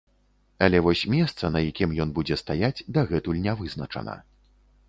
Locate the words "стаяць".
2.43-2.83